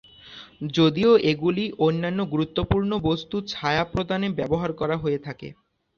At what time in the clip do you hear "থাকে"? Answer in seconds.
5.19-5.47